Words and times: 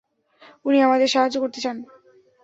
উনি 0.65 0.77
আমাদের 0.81 1.07
সাহায্য 1.07 1.37
করতে 1.39 1.59
চান। 1.61 1.77